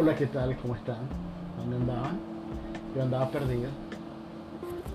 Hola, 0.00 0.16
¿qué 0.16 0.28
tal? 0.28 0.56
¿Cómo 0.56 0.74
están? 0.76 0.96
¿Dónde 1.58 1.76
andaban? 1.76 2.18
Yo 2.96 3.02
andaba 3.02 3.28
perdido. 3.28 3.68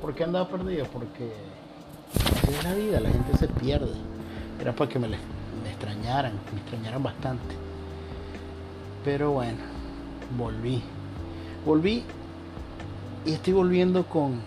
¿Por 0.01 0.15
qué 0.15 0.23
andaba 0.23 0.47
perdido? 0.47 0.87
Porque 0.87 1.31
es 2.49 2.63
la 2.63 2.73
vida, 2.73 2.99
la 2.99 3.11
gente 3.11 3.37
se 3.37 3.47
pierde. 3.47 3.91
Era 4.59 4.73
para 4.73 4.89
que 4.89 4.97
me, 4.97 5.07
le- 5.07 5.19
me 5.63 5.69
extrañaran, 5.69 6.33
me 6.51 6.59
extrañaran 6.59 7.03
bastante. 7.03 7.53
Pero 9.03 9.33
bueno, 9.33 9.59
volví. 10.35 10.81
Volví 11.63 12.03
y 13.27 13.31
estoy 13.33 13.53
volviendo 13.53 14.05
con 14.07 14.41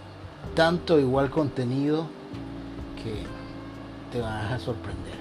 tanto 0.56 0.98
igual 0.98 1.30
contenido 1.30 2.08
que 3.04 3.14
te 4.10 4.20
vas 4.20 4.50
a 4.50 4.58
sorprender. 4.58 5.14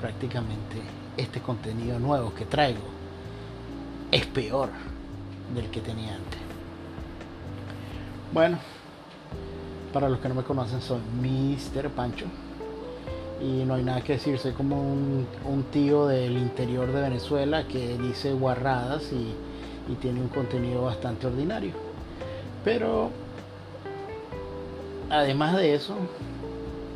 Prácticamente 0.00 0.76
este 1.16 1.40
contenido 1.40 1.98
nuevo 1.98 2.32
que 2.32 2.44
traigo 2.44 2.94
es 4.10 4.26
peor 4.26 4.70
del 5.54 5.70
que 5.70 5.80
tenía 5.80 6.14
antes. 6.14 6.40
Bueno, 8.32 8.58
para 9.92 10.08
los 10.08 10.18
que 10.18 10.28
no 10.28 10.34
me 10.34 10.42
conocen, 10.42 10.80
soy 10.80 11.00
Mr. 11.20 11.90
Pancho. 11.90 12.26
Y 13.40 13.64
no 13.64 13.74
hay 13.74 13.82
nada 13.82 14.00
que 14.00 14.14
decir, 14.14 14.38
soy 14.38 14.52
como 14.52 14.80
un, 14.80 15.26
tío 15.70 16.06
del 16.06 16.38
interior 16.38 16.90
de 16.90 17.02
Venezuela 17.02 17.66
que 17.68 17.98
dice 17.98 18.32
guarradas 18.32 19.12
y, 19.12 19.34
y 19.92 19.94
tiene 19.96 20.20
un 20.20 20.28
contenido 20.28 20.82
bastante 20.82 21.26
ordinario. 21.26 21.72
Pero, 22.64 23.10
además 25.10 25.56
de 25.56 25.74
eso, 25.74 25.96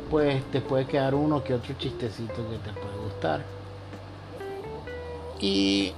pues 0.09 0.43
te 0.51 0.61
puede 0.61 0.85
quedar 0.85 1.13
uno 1.13 1.43
que 1.43 1.53
otro 1.53 1.75
chistecito 1.77 2.33
que 2.33 2.57
te 2.57 2.71
puede 2.73 2.97
gustar. 3.03 3.41
Y 5.39 5.93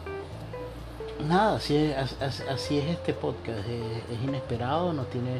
nada, 1.27 1.55
así 1.57 1.75
es, 1.75 1.97
as- 1.97 2.21
as- 2.21 2.43
así 2.49 2.77
es 2.79 2.85
este 2.89 3.13
podcast. 3.13 3.59
Es, 3.59 4.15
es 4.17 4.23
inesperado, 4.23 4.93
no 4.93 5.03
tiene 5.03 5.37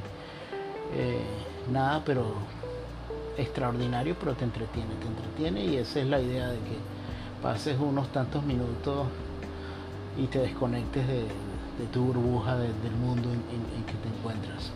eh, 0.96 1.22
nada, 1.72 2.02
pero 2.06 2.26
extraordinario, 3.38 4.16
pero 4.20 4.36
te 4.36 4.44
entretiene, 4.44 4.94
te 4.96 5.08
entretiene 5.08 5.66
y 5.66 5.78
esa 5.78 6.00
es 6.00 6.08
la 6.08 6.20
idea 6.22 6.48
de 6.50 6.58
que 6.60 6.78
pases 7.42 7.78
unos 7.80 8.08
tantos 8.12 8.44
minutos 8.44 9.08
y 10.18 10.28
te 10.28 10.40
desconectes 10.40 11.08
de, 11.08 11.26
tu 11.92 12.04
burbuja, 12.06 12.56
de- 12.58 12.68
del 12.68 12.96
mundo 13.00 13.30
en 13.32 13.84
que 13.86 13.94
te 13.94 14.08
encuentras. 14.08 14.72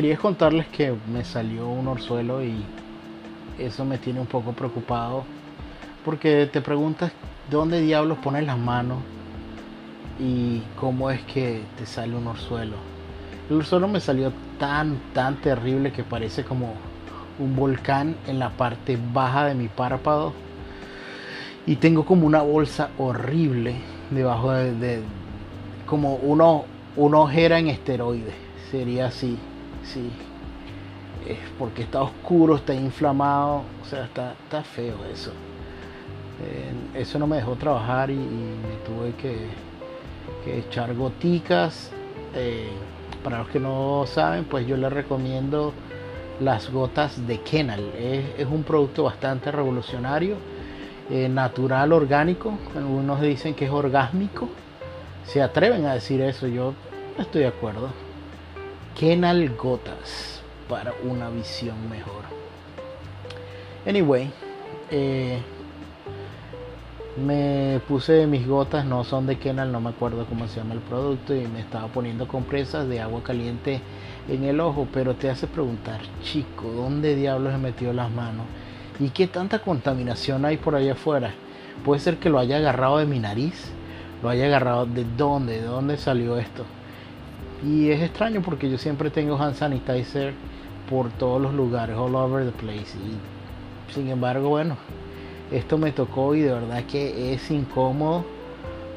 Quería 0.00 0.16
contarles 0.16 0.66
que 0.68 0.94
me 1.12 1.22
salió 1.26 1.68
un 1.68 1.86
orzuelo 1.86 2.42
y 2.42 2.64
eso 3.58 3.84
me 3.84 3.98
tiene 3.98 4.18
un 4.18 4.26
poco 4.26 4.54
preocupado 4.54 5.24
porque 6.06 6.48
te 6.50 6.62
preguntas 6.62 7.12
dónde 7.50 7.82
diablos 7.82 8.16
pones 8.16 8.46
las 8.46 8.56
manos 8.56 8.96
y 10.18 10.62
cómo 10.76 11.10
es 11.10 11.20
que 11.24 11.60
te 11.76 11.84
sale 11.84 12.16
un 12.16 12.26
orzuelo. 12.28 12.76
El 13.50 13.56
orzuelo 13.58 13.88
me 13.88 14.00
salió 14.00 14.32
tan, 14.58 14.98
tan 15.12 15.36
terrible 15.42 15.92
que 15.92 16.02
parece 16.02 16.44
como 16.44 16.72
un 17.38 17.54
volcán 17.54 18.16
en 18.26 18.38
la 18.38 18.48
parte 18.48 18.98
baja 19.12 19.44
de 19.44 19.54
mi 19.54 19.68
párpado 19.68 20.32
y 21.66 21.76
tengo 21.76 22.06
como 22.06 22.26
una 22.26 22.40
bolsa 22.40 22.88
horrible 22.96 23.74
debajo 24.08 24.50
de, 24.52 24.72
de- 24.72 25.02
como 25.84 26.14
uno, 26.14 26.64
una 26.96 27.18
ojera 27.18 27.58
en 27.58 27.68
esteroides. 27.68 28.32
Sería 28.70 29.08
así, 29.08 29.36
sí. 29.92 30.10
Es 31.28 31.38
porque 31.58 31.82
está 31.82 32.02
oscuro, 32.02 32.56
está 32.56 32.74
inflamado, 32.74 33.62
o 33.82 33.84
sea, 33.88 34.04
está, 34.04 34.32
está 34.44 34.62
feo 34.62 35.04
eso. 35.12 35.32
Eh, 36.42 37.00
eso 37.00 37.18
no 37.18 37.26
me 37.26 37.36
dejó 37.36 37.56
trabajar 37.56 38.10
y, 38.10 38.14
me 38.14 38.76
tuve 38.86 39.12
que, 39.16 39.48
que 40.44 40.58
echar 40.58 40.94
goticas. 40.94 41.92
Eh, 42.34 42.70
para 43.22 43.38
los 43.38 43.48
que 43.48 43.60
no 43.60 44.04
saben, 44.06 44.44
pues 44.44 44.66
yo 44.66 44.76
les 44.76 44.92
recomiendo 44.92 45.74
las 46.40 46.70
gotas 46.70 47.26
de 47.26 47.40
Kenal. 47.40 47.92
Es, 47.98 48.46
un 48.46 48.62
producto 48.62 49.04
bastante 49.04 49.52
revolucionario, 49.52 50.36
eh, 51.10 51.28
natural, 51.28 51.92
orgánico. 51.92 52.54
Algunos 52.74 53.20
dicen 53.20 53.54
que 53.54 53.66
es 53.66 53.70
orgásmico. 53.70 54.48
Se 55.24 55.42
atreven 55.42 55.86
a 55.86 55.94
decir 55.94 56.20
eso, 56.22 56.46
yo 56.46 56.74
estoy 57.18 57.42
de 57.42 57.48
acuerdo. 57.48 57.90
Kenal 59.00 59.56
Gotas 59.56 60.42
para 60.68 60.92
una 61.02 61.30
visión 61.30 61.88
mejor. 61.88 62.22
Anyway, 63.88 64.30
eh, 64.90 65.38
me 67.16 67.80
puse 67.88 68.26
mis 68.26 68.46
gotas, 68.46 68.84
no 68.84 69.02
son 69.04 69.26
de 69.26 69.38
Kenal, 69.38 69.72
no 69.72 69.80
me 69.80 69.88
acuerdo 69.88 70.26
cómo 70.26 70.46
se 70.48 70.60
llama 70.60 70.74
el 70.74 70.80
producto, 70.80 71.34
y 71.34 71.46
me 71.46 71.60
estaba 71.60 71.88
poniendo 71.88 72.28
compresas 72.28 72.90
de 72.90 73.00
agua 73.00 73.22
caliente 73.22 73.80
en 74.28 74.44
el 74.44 74.60
ojo, 74.60 74.86
pero 74.92 75.14
te 75.14 75.30
hace 75.30 75.46
preguntar, 75.46 76.02
chico, 76.22 76.70
¿dónde 76.70 77.16
diablos 77.16 77.54
he 77.54 77.58
metido 77.58 77.94
las 77.94 78.10
manos? 78.10 78.44
¿Y 78.98 79.08
qué 79.08 79.26
tanta 79.26 79.60
contaminación 79.60 80.44
hay 80.44 80.58
por 80.58 80.74
allá 80.74 80.92
afuera? 80.92 81.32
Puede 81.86 82.02
ser 82.02 82.18
que 82.18 82.28
lo 82.28 82.38
haya 82.38 82.58
agarrado 82.58 82.98
de 82.98 83.06
mi 83.06 83.18
nariz, 83.18 83.72
lo 84.22 84.28
haya 84.28 84.44
agarrado 84.44 84.84
de 84.84 85.06
dónde, 85.16 85.62
de 85.62 85.66
dónde 85.66 85.96
salió 85.96 86.36
esto. 86.36 86.66
Y 87.62 87.90
es 87.90 88.02
extraño 88.02 88.40
porque 88.42 88.70
yo 88.70 88.78
siempre 88.78 89.10
tengo 89.10 89.36
hand 89.36 89.54
sanitizer 89.54 90.32
por 90.88 91.10
todos 91.10 91.40
los 91.40 91.54
lugares, 91.54 91.96
all 91.96 92.14
over 92.14 92.44
the 92.44 92.52
place. 92.52 92.96
Y 92.98 93.92
sin 93.92 94.08
embargo, 94.08 94.48
bueno, 94.48 94.76
esto 95.52 95.78
me 95.78 95.92
tocó 95.92 96.34
y 96.34 96.40
de 96.40 96.52
verdad 96.52 96.84
que 96.84 97.34
es 97.34 97.50
incómodo 97.50 98.24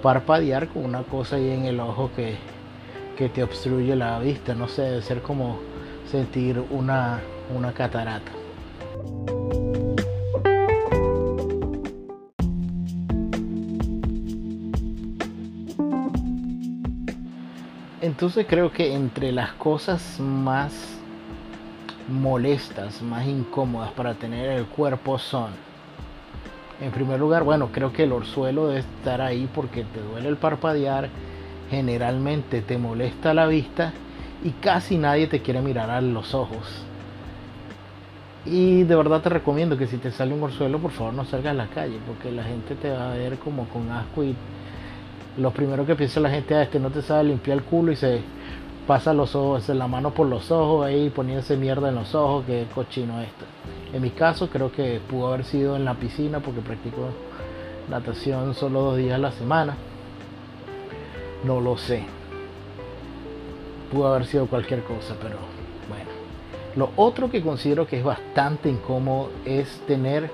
parpadear 0.01 0.67
con 0.69 0.85
una 0.85 1.03
cosa 1.03 1.35
ahí 1.37 1.49
en 1.49 1.65
el 1.65 1.79
ojo 1.79 2.11
que, 2.15 2.37
que 3.17 3.29
te 3.29 3.43
obstruye 3.43 3.95
la 3.95 4.19
vista. 4.19 4.55
No 4.55 4.67
sé, 4.67 4.83
debe 4.83 5.01
ser 5.01 5.21
como 5.21 5.59
sentir 6.09 6.63
una, 6.69 7.19
una 7.53 7.73
catarata. 7.73 8.31
Entonces 18.03 18.45
creo 18.49 18.69
que 18.69 18.93
entre 18.93 19.31
las 19.31 19.53
cosas 19.53 20.19
más 20.19 20.73
molestas, 22.09 23.01
más 23.01 23.25
incómodas 23.25 23.93
para 23.93 24.13
tener 24.15 24.49
el 24.49 24.65
cuerpo 24.65 25.17
son, 25.17 25.51
en 26.81 26.91
primer 26.91 27.17
lugar, 27.17 27.43
bueno, 27.43 27.69
creo 27.71 27.93
que 27.93 28.03
el 28.03 28.11
orzuelo 28.11 28.67
debe 28.67 28.81
estar 28.81 29.21
ahí 29.21 29.49
porque 29.55 29.85
te 29.85 30.01
duele 30.01 30.27
el 30.27 30.35
parpadear, 30.35 31.07
generalmente 31.69 32.61
te 32.61 32.77
molesta 32.77 33.33
la 33.33 33.47
vista 33.47 33.93
y 34.43 34.49
casi 34.49 34.97
nadie 34.97 35.27
te 35.27 35.41
quiere 35.41 35.61
mirar 35.61 35.89
a 35.89 36.01
los 36.01 36.33
ojos. 36.33 36.83
Y 38.45 38.83
de 38.83 38.95
verdad 38.97 39.21
te 39.21 39.29
recomiendo 39.29 39.77
que 39.77 39.87
si 39.87 39.95
te 39.95 40.11
sale 40.11 40.33
un 40.33 40.43
orzuelo, 40.43 40.77
por 40.77 40.91
favor 40.91 41.13
no 41.13 41.23
salgas 41.23 41.51
a 41.51 41.53
la 41.53 41.67
calle 41.67 41.99
porque 42.05 42.33
la 42.33 42.43
gente 42.43 42.75
te 42.75 42.89
va 42.89 43.13
a 43.13 43.15
ver 43.15 43.37
como 43.37 43.63
con 43.69 43.89
asco 43.93 44.25
y 44.25 44.35
lo 45.37 45.51
primero 45.51 45.85
que 45.85 45.95
piensa 45.95 46.19
la 46.19 46.29
gente 46.29 46.61
es 46.61 46.69
que 46.69 46.79
no 46.79 46.89
te 46.89 47.01
sabe 47.01 47.25
limpiar 47.25 47.57
el 47.57 47.63
culo 47.63 47.91
y 47.91 47.95
se 47.95 48.21
pasa 48.87 49.13
los 49.13 49.35
ojos, 49.35 49.67
la 49.69 49.87
mano 49.87 50.11
por 50.13 50.27
los 50.27 50.51
ojos 50.51 50.85
ahí 50.85 51.09
poniéndose 51.09 51.57
mierda 51.57 51.89
en 51.89 51.95
los 51.95 52.13
ojos, 52.13 52.45
que 52.45 52.65
cochino 52.73 53.21
esto. 53.21 53.45
En 53.93 54.01
mi 54.01 54.09
caso 54.11 54.49
creo 54.49 54.71
que 54.71 54.99
pudo 55.09 55.27
haber 55.27 55.45
sido 55.45 55.75
en 55.75 55.85
la 55.85 55.95
piscina 55.95 56.39
porque 56.39 56.61
practico 56.61 57.09
natación 57.89 58.53
solo 58.53 58.81
dos 58.81 58.97
días 58.97 59.15
a 59.15 59.19
la 59.19 59.31
semana. 59.31 59.75
No 61.45 61.61
lo 61.61 61.77
sé. 61.77 62.03
Pudo 63.91 64.07
haber 64.07 64.25
sido 64.25 64.47
cualquier 64.47 64.83
cosa, 64.83 65.15
pero 65.21 65.37
bueno. 65.89 66.09
Lo 66.75 66.89
otro 66.95 67.29
que 67.29 67.41
considero 67.41 67.85
que 67.85 67.99
es 67.99 68.03
bastante 68.03 68.69
incómodo 68.69 69.29
es 69.45 69.81
tener 69.85 70.31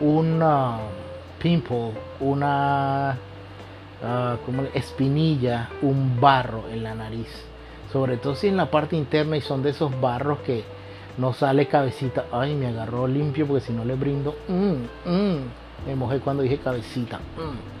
una 0.00 0.78
pimple, 1.38 1.92
una 2.20 3.18
ah, 4.02 4.36
como 4.44 4.62
espinilla, 4.74 5.70
un 5.82 6.20
barro 6.20 6.64
en 6.70 6.82
la 6.82 6.94
nariz. 6.94 7.28
Sobre 7.92 8.16
todo 8.16 8.34
si 8.34 8.48
en 8.48 8.56
la 8.56 8.70
parte 8.70 8.96
interna 8.96 9.36
y 9.36 9.40
son 9.42 9.62
de 9.62 9.70
esos 9.70 9.98
barros 10.00 10.38
que 10.40 10.64
no 11.18 11.32
sale 11.32 11.66
cabecita. 11.66 12.24
Ay, 12.32 12.54
me 12.54 12.68
agarró 12.68 13.06
limpio 13.06 13.46
porque 13.46 13.66
si 13.66 13.72
no 13.72 13.84
le 13.84 13.94
brindo. 13.94 14.34
mm, 14.48 15.10
mm. 15.10 15.36
Me 15.86 15.96
mojé 15.96 16.20
cuando 16.20 16.42
dije 16.42 16.58
cabecita. 16.58 17.18
mm. 17.18 17.72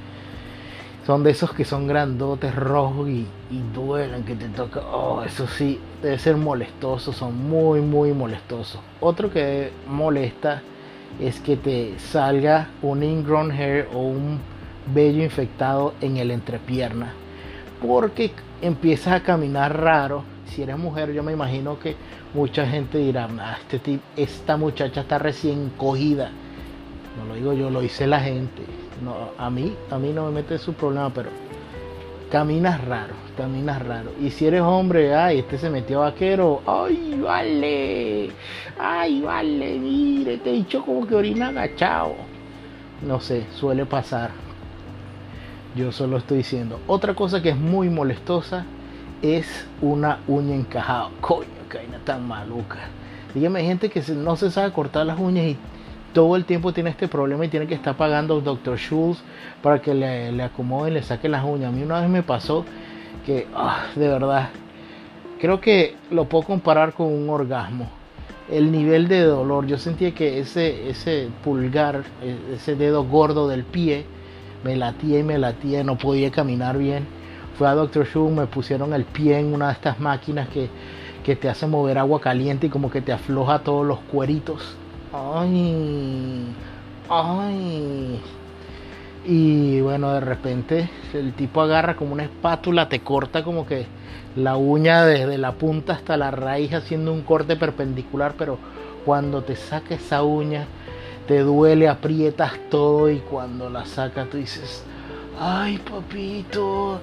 Son 1.06 1.24
de 1.24 1.30
esos 1.32 1.52
que 1.52 1.64
son 1.64 1.88
grandotes, 1.88 2.54
rojos 2.54 3.08
y, 3.08 3.26
y 3.50 3.60
duelen, 3.74 4.22
que 4.22 4.36
te 4.36 4.48
toca. 4.48 4.80
Oh, 4.80 5.22
eso 5.24 5.48
sí, 5.48 5.80
debe 6.00 6.16
ser 6.18 6.36
molestoso. 6.36 7.12
Son 7.12 7.36
muy, 7.48 7.80
muy 7.80 8.12
molestosos. 8.12 8.80
Otro 9.00 9.28
que 9.30 9.72
molesta 9.88 10.62
es 11.20 11.40
que 11.40 11.56
te 11.56 11.98
salga 11.98 12.68
un 12.82 13.02
ingrown 13.02 13.50
hair 13.50 13.88
o 13.92 13.98
un 13.98 14.38
vello 14.86 15.22
infectado 15.22 15.94
en 16.00 16.16
el 16.16 16.30
entrepierna 16.30 17.12
porque 17.80 18.32
empiezas 18.60 19.14
a 19.14 19.22
caminar 19.22 19.80
raro 19.80 20.24
si 20.52 20.62
eres 20.62 20.76
mujer, 20.76 21.12
yo 21.12 21.22
me 21.22 21.32
imagino 21.32 21.78
que 21.78 21.96
mucha 22.34 22.66
gente 22.66 22.98
dirá, 22.98 23.28
ah, 23.40 23.56
este 23.70 23.98
esta 24.16 24.56
muchacha 24.58 25.00
está 25.00 25.18
recién 25.18 25.72
cogida. 25.78 26.30
No 27.18 27.24
lo 27.26 27.34
digo 27.34 27.52
yo, 27.54 27.70
lo 27.70 27.80
dice 27.80 28.06
la 28.06 28.20
gente. 28.20 28.62
No, 29.02 29.30
a 29.38 29.48
mí, 29.48 29.74
a 29.90 29.98
mí 29.98 30.12
no 30.12 30.26
me 30.26 30.32
mete 30.32 30.58
su 30.58 30.74
problema, 30.74 31.10
pero 31.10 31.30
caminas 32.30 32.84
raro, 32.84 33.14
caminas 33.36 33.82
raro. 33.82 34.12
Y 34.20 34.30
si 34.30 34.46
eres 34.46 34.60
hombre, 34.60 35.14
ay, 35.14 35.38
este 35.38 35.56
se 35.56 35.70
metió 35.70 36.00
vaquero, 36.00 36.60
ay, 36.66 37.18
vale, 37.22 38.30
ay, 38.78 39.22
vale, 39.22 39.78
mire, 39.78 40.36
te 40.38 40.50
he 40.50 40.52
dicho 40.52 40.84
como 40.84 41.06
que 41.06 41.14
orina 41.14 41.48
agachado. 41.48 42.14
No 43.06 43.20
sé, 43.20 43.46
suele 43.54 43.86
pasar. 43.86 44.30
Yo 45.74 45.90
solo 45.90 46.18
estoy 46.18 46.38
diciendo. 46.38 46.80
Otra 46.86 47.14
cosa 47.14 47.40
que 47.40 47.50
es 47.50 47.56
muy 47.56 47.88
molestosa 47.88 48.66
es 49.22 49.66
una 49.80 50.18
uña 50.28 50.54
encajada. 50.54 51.08
Coño, 51.20 51.46
que 51.70 51.78
vaina 51.78 51.98
tan 52.04 52.26
maluca. 52.28 52.78
Dígame, 53.34 53.64
gente 53.64 53.88
que 53.88 54.02
no 54.12 54.36
se 54.36 54.50
sabe 54.50 54.72
cortar 54.72 55.06
las 55.06 55.18
uñas 55.18 55.46
y 55.46 55.56
todo 56.12 56.36
el 56.36 56.44
tiempo 56.44 56.74
tiene 56.74 56.90
este 56.90 57.08
problema 57.08 57.46
y 57.46 57.48
tiene 57.48 57.66
que 57.66 57.74
estar 57.74 57.96
pagando 57.96 58.42
Dr. 58.42 58.76
Schultz 58.76 59.22
para 59.62 59.80
que 59.80 59.94
le, 59.94 60.30
le 60.32 60.42
acomode 60.42 60.90
y 60.90 60.94
le 60.94 61.02
saque 61.02 61.28
las 61.28 61.42
uñas. 61.42 61.72
A 61.72 61.72
mí 61.72 61.82
una 61.82 62.00
vez 62.00 62.10
me 62.10 62.22
pasó 62.22 62.66
que, 63.24 63.46
ah, 63.54 63.86
de 63.94 64.08
verdad, 64.08 64.50
creo 65.40 65.60
que 65.60 65.96
lo 66.10 66.26
puedo 66.26 66.44
comparar 66.44 66.92
con 66.92 67.06
un 67.06 67.30
orgasmo. 67.30 67.88
El 68.50 68.70
nivel 68.70 69.08
de 69.08 69.22
dolor, 69.22 69.66
yo 69.66 69.78
sentía 69.78 70.12
que 70.14 70.40
ese, 70.40 70.90
ese 70.90 71.28
pulgar, 71.42 72.04
e, 72.22 72.56
ese 72.56 72.76
dedo 72.76 73.04
gordo 73.04 73.48
del 73.48 73.64
pie, 73.64 74.04
me 74.64 74.76
latía 74.76 75.18
y 75.18 75.22
me 75.22 75.38
latía, 75.38 75.84
no 75.84 75.96
podía 75.96 76.30
caminar 76.30 76.78
bien. 76.78 77.06
Fue 77.58 77.68
a 77.68 77.74
Dr. 77.74 78.06
Schultz, 78.06 78.34
me 78.34 78.46
pusieron 78.46 78.94
el 78.94 79.04
pie 79.04 79.38
en 79.38 79.52
una 79.52 79.68
de 79.68 79.72
estas 79.74 80.00
máquinas 80.00 80.48
que, 80.48 80.68
que 81.24 81.36
te 81.36 81.48
hace 81.48 81.66
mover 81.66 81.98
agua 81.98 82.20
caliente 82.20 82.66
y 82.66 82.70
como 82.70 82.90
que 82.90 83.02
te 83.02 83.12
afloja 83.12 83.60
todos 83.60 83.86
los 83.86 83.98
cueritos 84.00 84.76
ay, 85.12 86.46
ay. 87.08 88.20
Y 89.24 89.80
bueno, 89.80 90.12
de 90.14 90.20
repente 90.20 90.90
el 91.14 91.32
tipo 91.34 91.60
agarra 91.60 91.94
como 91.94 92.12
una 92.12 92.24
espátula, 92.24 92.88
te 92.88 93.00
corta 93.00 93.44
como 93.44 93.66
que 93.66 93.86
la 94.34 94.56
uña 94.56 95.04
desde 95.04 95.38
la 95.38 95.52
punta 95.52 95.92
hasta 95.92 96.16
la 96.16 96.30
raíz 96.30 96.72
haciendo 96.74 97.12
un 97.12 97.22
corte 97.22 97.54
perpendicular, 97.56 98.34
pero 98.36 98.58
cuando 99.04 99.42
te 99.42 99.54
saca 99.54 99.94
esa 99.94 100.22
uña, 100.22 100.66
te 101.26 101.40
duele, 101.40 101.88
aprietas 101.88 102.52
todo 102.70 103.10
y 103.10 103.18
cuando 103.18 103.70
la 103.70 103.86
saca 103.86 104.26
tú 104.26 104.38
dices, 104.38 104.84
ay 105.38 105.78
papito, 105.78 107.00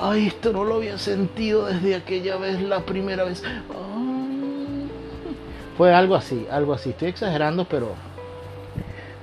ay 0.00 0.28
esto 0.28 0.52
no 0.52 0.64
lo 0.64 0.76
había 0.76 0.98
sentido 0.98 1.66
desde 1.66 1.94
aquella 1.94 2.36
vez, 2.36 2.60
la 2.60 2.80
primera 2.80 3.24
vez. 3.24 3.42
Fue 5.76 5.92
algo 5.94 6.14
así, 6.14 6.46
algo 6.50 6.74
así. 6.74 6.90
Estoy 6.90 7.08
exagerando, 7.08 7.64
pero 7.64 7.94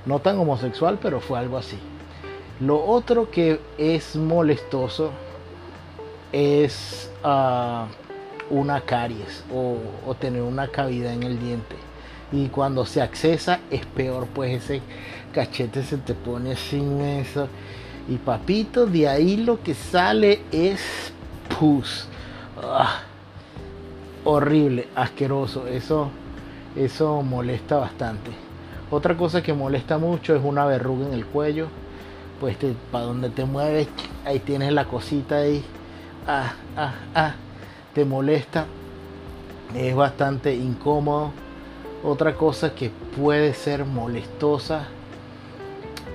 no 0.06 0.18
tan 0.18 0.38
homosexual, 0.38 0.98
pero 1.00 1.20
fue 1.20 1.38
algo 1.38 1.56
así. 1.56 1.78
Lo 2.60 2.84
otro 2.84 3.30
que 3.30 3.60
es 3.78 4.16
molestoso 4.16 5.10
es 6.32 7.10
ah, 7.24 7.86
una 8.50 8.80
caries 8.82 9.44
o, 9.54 10.14
tener 10.14 10.42
una 10.42 10.68
cavidad 10.68 11.12
en 11.12 11.22
el 11.22 11.38
diente. 11.38 11.76
Y 12.32 12.48
cuando 12.48 12.86
se 12.86 13.02
accesa 13.02 13.60
es 13.70 13.84
peor, 13.86 14.26
pues 14.26 14.62
ese 14.62 14.82
cachete 15.32 15.82
se 15.82 15.96
te 15.96 16.14
pone 16.14 16.56
sin 16.56 17.00
eso. 17.00 17.48
Y 18.08 18.16
papito, 18.16 18.86
de 18.86 19.08
ahí 19.08 19.36
lo 19.36 19.62
que 19.62 19.74
sale 19.74 20.40
es 20.52 21.12
pus. 21.58 22.06
Ah, 22.62 23.00
horrible, 24.24 24.88
asqueroso. 24.94 25.66
Eso 25.66 26.10
eso 26.76 27.22
molesta 27.22 27.78
bastante. 27.78 28.30
Otra 28.92 29.16
cosa 29.16 29.42
que 29.42 29.52
molesta 29.52 29.98
mucho 29.98 30.36
es 30.36 30.42
una 30.44 30.64
verruga 30.66 31.06
en 31.06 31.14
el 31.14 31.26
cuello. 31.26 31.66
Pues 32.38 32.56
para 32.92 33.04
donde 33.04 33.28
te 33.28 33.44
mueves, 33.44 33.88
ahí 34.24 34.38
tienes 34.38 34.72
la 34.72 34.84
cosita 34.84 35.38
ahí. 35.38 35.64
Ah, 36.26 36.54
ah, 36.76 36.94
ah. 37.14 37.34
Te 37.92 38.04
molesta. 38.04 38.66
Es 39.74 39.94
bastante 39.94 40.54
incómodo. 40.54 41.32
Otra 42.02 42.34
cosa 42.34 42.74
que 42.74 42.90
puede 43.14 43.52
ser 43.52 43.84
molestosa 43.84 44.86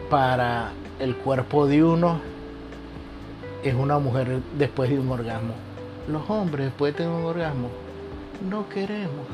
para 0.09 0.71
el 0.99 1.15
cuerpo 1.15 1.67
de 1.67 1.83
uno 1.83 2.19
es 3.63 3.75
una 3.75 3.99
mujer 3.99 4.41
después 4.57 4.89
de 4.89 4.97
un 4.97 5.11
orgasmo. 5.11 5.53
Los 6.07 6.27
hombres 6.27 6.65
después 6.67 6.93
de 6.93 7.03
tener 7.03 7.13
un 7.13 7.25
orgasmo 7.25 7.69
no 8.49 8.67
queremos 8.67 9.27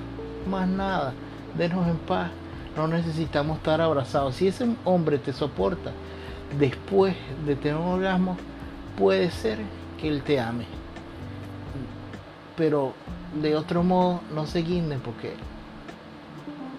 más 0.50 0.68
nada, 0.68 1.14
denos 1.58 1.88
en 1.88 1.96
paz, 1.98 2.32
no 2.76 2.86
necesitamos 2.86 3.58
estar 3.58 3.80
abrazados. 3.80 4.36
Si 4.36 4.50
ese 4.50 4.68
hombre 4.84 5.20
te 5.20 5.32
soporta 5.32 5.92
después 6.60 7.16
de 7.46 7.56
tener 7.56 7.78
un 7.78 7.88
orgasmo, 7.88 8.36
puede 8.98 9.32
ser 9.32 9.58
que 10.02 10.10
él 10.10 10.22
te 10.22 10.38
ame. 10.38 10.66
Pero 12.58 12.92
de 13.42 13.56
otro 13.56 13.84
modo, 13.84 14.20
no 14.36 14.46
se 14.46 14.62
guinden 14.64 15.00
porque 15.00 15.34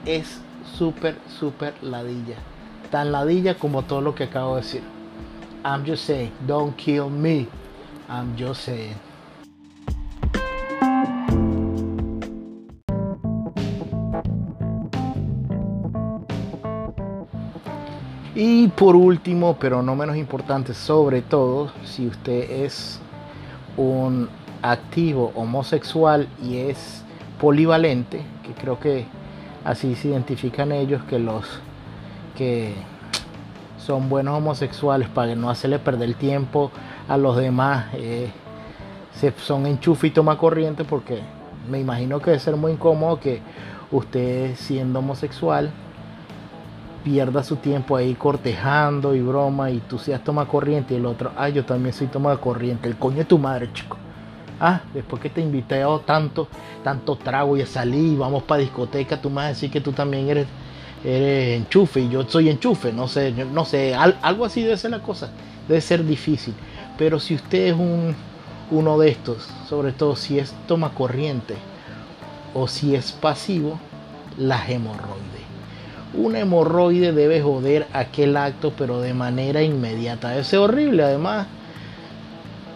es 0.06 0.40
súper, 0.76 1.16
súper 1.38 1.74
ladilla. 1.82 2.36
Tan 2.90 3.12
ladilla 3.12 3.54
como 3.54 3.82
todo 3.82 4.00
lo 4.00 4.14
que 4.14 4.24
acabo 4.24 4.56
de 4.56 4.62
decir. 4.62 4.82
I'm 5.64 5.84
just 5.86 6.04
saying, 6.04 6.32
don't 6.46 6.76
kill 6.76 7.08
me. 7.08 7.46
I'm 8.08 8.36
just 8.36 8.64
saying. 8.64 8.96
Y 18.34 18.68
por 18.68 18.96
último, 18.96 19.56
pero 19.60 19.82
no 19.82 19.94
menos 19.94 20.16
importante, 20.16 20.74
sobre 20.74 21.22
todo 21.22 21.70
si 21.84 22.06
usted 22.06 22.50
es 22.64 22.98
un 23.76 24.28
activo 24.62 25.32
homosexual 25.34 26.28
y 26.42 26.56
es 26.56 27.04
polivalente, 27.40 28.22
que 28.42 28.52
creo 28.54 28.80
que 28.80 29.06
así 29.64 29.94
se 29.94 30.08
identifican 30.08 30.72
ellos, 30.72 31.02
que 31.04 31.18
los 31.18 31.44
que 32.36 32.74
son 33.78 34.08
buenos 34.08 34.36
homosexuales 34.36 35.08
para 35.08 35.34
no 35.34 35.50
hacerle 35.50 35.78
perder 35.78 36.08
el 36.08 36.14
tiempo 36.16 36.70
a 37.08 37.16
los 37.16 37.36
demás, 37.36 37.86
eh, 37.94 38.30
se, 39.14 39.32
son 39.32 39.66
enchufe 39.66 40.06
y 40.06 40.10
toma 40.10 40.38
corriente 40.38 40.84
porque 40.84 41.20
me 41.68 41.80
imagino 41.80 42.20
que 42.20 42.30
debe 42.30 42.40
ser 42.40 42.56
muy 42.56 42.72
incómodo 42.72 43.20
que 43.20 43.40
usted 43.90 44.54
siendo 44.56 45.00
homosexual 45.00 45.70
pierda 47.04 47.42
su 47.42 47.56
tiempo 47.56 47.96
ahí 47.96 48.14
cortejando 48.14 49.14
y 49.14 49.20
broma 49.20 49.70
y 49.70 49.80
tú 49.80 49.98
seas 49.98 50.22
toma 50.22 50.46
corriente 50.46 50.94
y 50.94 50.98
el 50.98 51.06
otro, 51.06 51.32
ay, 51.36 51.52
yo 51.52 51.64
también 51.64 51.92
soy 51.92 52.06
toma 52.06 52.36
corriente, 52.36 52.88
el 52.88 52.96
coño 52.96 53.18
de 53.18 53.24
tu 53.24 53.38
madre, 53.38 53.70
chico. 53.72 53.96
Ah, 54.64 54.82
después 54.94 55.20
que 55.20 55.28
te 55.28 55.40
invité 55.40 55.82
a 55.82 55.98
tanto, 56.06 56.46
tanto 56.84 57.16
trago 57.16 57.56
y 57.56 57.62
a 57.62 57.66
salir, 57.66 58.16
vamos 58.16 58.44
para 58.44 58.60
discoteca, 58.60 59.20
tú 59.20 59.28
me 59.28 59.36
vas 59.36 59.44
a 59.46 59.48
decir 59.48 59.72
que 59.72 59.80
tú 59.80 59.90
también 59.90 60.28
eres, 60.28 60.46
eres 61.04 61.58
enchufe 61.58 62.02
y 62.02 62.08
yo 62.08 62.22
soy 62.28 62.48
enchufe, 62.48 62.92
no 62.92 63.08
sé, 63.08 63.32
no 63.32 63.64
sé, 63.64 63.92
algo 63.92 64.44
así 64.44 64.62
debe 64.62 64.76
ser 64.76 64.92
la 64.92 65.00
cosa, 65.00 65.30
debe 65.66 65.80
ser 65.80 66.04
difícil. 66.04 66.54
Pero 66.96 67.18
si 67.18 67.34
usted 67.34 67.70
es 67.70 67.74
un, 67.74 68.14
uno 68.70 68.98
de 69.00 69.08
estos, 69.08 69.48
sobre 69.68 69.90
todo 69.90 70.14
si 70.14 70.38
es 70.38 70.54
toma 70.68 70.90
corriente 70.94 71.56
o 72.54 72.68
si 72.68 72.94
es 72.94 73.10
pasivo, 73.10 73.80
las 74.38 74.68
hemorroides 74.70 75.42
una 76.14 76.40
hemorroide 76.40 77.12
debe 77.12 77.40
joder 77.40 77.86
aquel 77.92 78.36
acto, 78.36 78.72
pero 78.76 79.00
de 79.00 79.14
manera 79.14 79.62
inmediata. 79.62 80.30
Debe 80.30 80.44
ser 80.44 80.58
horrible. 80.58 81.02
Además, 81.02 81.46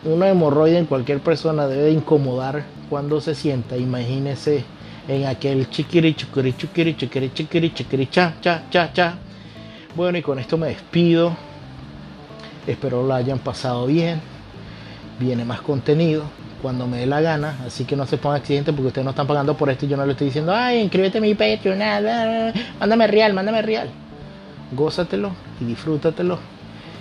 una 0.07 0.29
hemorroide 0.29 0.79
en 0.79 0.87
cualquier 0.87 1.21
persona 1.21 1.67
debe 1.67 1.91
incomodar 1.91 2.65
cuando 2.89 3.21
se 3.21 3.35
sienta. 3.35 3.77
Imagínese 3.77 4.65
en 5.09 5.27
aquel 5.27 5.69
chiquiri, 5.69 6.15
chiquiri, 6.15 6.57
chiquiri, 6.57 6.97
chiquiri, 6.97 7.33
chiquiri, 7.35 7.75
chiquiri, 7.75 8.07
cha, 8.09 8.35
cha, 8.41 8.63
cha, 8.71 8.93
cha. 8.93 9.19
Bueno, 9.97 10.19
y 10.19 10.23
con 10.23 10.39
esto 10.39 10.57
me 10.57 10.69
despido. 10.69 11.37
Espero 12.67 13.03
lo 13.03 13.15
hayan 13.15 13.41
pasado 13.41 13.87
bien. 13.87 14.21
Viene 15.19 15.45
más 15.45 15.61
contenido 15.61 16.25
cuando 16.63 16.87
me 16.87 16.99
dé 16.99 17.07
la 17.07 17.21
gana, 17.21 17.59
así 17.67 17.85
que 17.85 17.97
no 17.97 18.07
se 18.07 18.17
pongan 18.17 18.41
accidentes 18.41 18.75
porque 18.75 18.89
ustedes 18.89 19.05
no 19.05 19.11
están 19.11 19.27
pagando 19.27 19.57
por 19.57 19.71
esto 19.71 19.87
y 19.87 19.89
yo 19.89 19.97
no 19.97 20.07
le 20.07 20.13
estoy 20.13 20.29
diciendo, 20.29 20.55
ay, 20.55 20.81
inscríbete 20.81 21.19
en 21.19 21.23
mi 21.23 21.35
Patreon, 21.35 21.79
nada, 21.79 22.53
mándame 22.81 23.07
real, 23.07 23.35
mándame 23.35 23.63
real. 23.63 23.91
Gózatelo 24.73 25.33
y 25.61 25.65
disfrútatelo. 25.65 26.39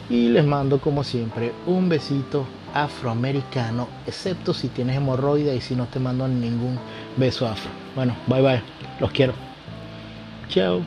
Y 0.10 0.30
les 0.30 0.46
mando 0.46 0.80
como 0.80 1.04
siempre 1.04 1.52
un 1.66 1.90
besito 1.90 2.46
afroamericano, 2.76 3.88
excepto 4.06 4.54
si 4.54 4.68
tienes 4.68 4.98
hemorroides 4.98 5.58
y 5.58 5.62
si 5.62 5.76
no 5.76 5.88
te 5.88 5.98
mando 5.98 6.28
ningún 6.28 6.78
beso 7.16 7.48
afro. 7.48 7.72
Bueno, 7.96 8.16
bye 8.28 8.42
bye, 8.42 8.62
los 9.00 9.12
quiero. 9.12 9.34
Chao. 10.50 10.82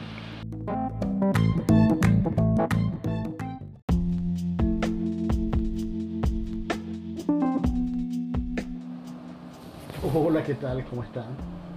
Hola, 10.14 10.44
¿qué 10.44 10.54
tal? 10.54 10.84
¿Cómo 10.84 11.02
están? 11.02 11.24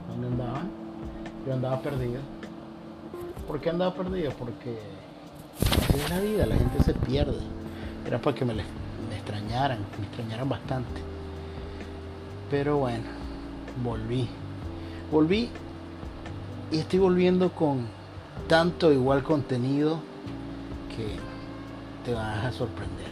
¿Dónde 0.09 0.27
andaban? 0.27 0.69
Yo 1.47 1.53
andaba 1.53 1.81
perdido. 1.81 2.19
¿Por 3.47 3.61
qué 3.61 3.69
andaba 3.69 3.93
perdido? 3.93 4.31
Porque 4.33 4.77
es 5.95 6.09
la 6.09 6.19
vida, 6.19 6.45
la 6.45 6.55
gente 6.55 6.83
se 6.83 6.93
pierde. 6.93 7.39
Era 8.05 8.19
para 8.19 8.35
que 8.35 8.43
me, 8.43 8.53
me 8.53 8.63
extrañaran, 9.21 9.79
me 9.99 10.05
extrañaran 10.05 10.49
bastante. 10.49 11.01
Pero 12.49 12.77
bueno, 12.77 13.05
volví. 13.83 14.27
Volví 15.11 15.49
y 16.71 16.79
estoy 16.79 16.99
volviendo 16.99 17.51
con 17.51 17.87
tanto 18.47 18.91
igual 18.91 19.23
contenido 19.23 19.99
que 20.95 21.15
te 22.03 22.13
vas 22.13 22.43
a 22.43 22.51
sorprender. 22.51 23.07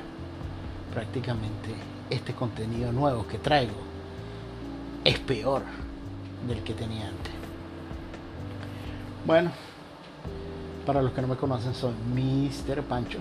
Prácticamente 0.94 1.70
este 2.10 2.34
contenido 2.34 2.92
nuevo 2.92 3.28
que 3.28 3.38
traigo 3.38 3.78
es 5.04 5.20
peor 5.20 5.62
del 6.48 6.64
que 6.64 6.74
tenía 6.74 7.08
antes. 7.08 7.34
Bueno, 9.26 9.52
para 10.86 11.02
los 11.02 11.12
que 11.12 11.22
no 11.22 11.28
me 11.28 11.36
conocen, 11.36 11.76
soy 11.76 11.94
Mr. 12.14 12.82
Pancho. 12.84 13.20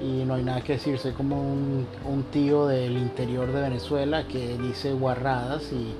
Y 0.00 0.24
no 0.24 0.34
hay 0.34 0.42
nada 0.42 0.60
que 0.60 0.74
decir, 0.74 0.98
soy 0.98 1.12
como 1.12 1.40
un, 1.40 1.86
tío 2.30 2.66
del 2.66 2.98
interior 2.98 3.50
de 3.50 3.62
Venezuela 3.62 4.26
que 4.28 4.58
dice 4.58 4.92
guarradas 4.92 5.72
y, 5.72 5.94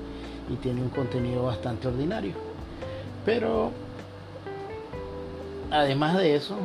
tiene 0.61 0.81
un 0.81 0.89
contenido 0.89 1.43
bastante 1.43 1.89
ordinario. 1.89 2.33
Pero 3.25 3.71
además 5.69 6.17
de 6.17 6.35
eso, 6.35 6.55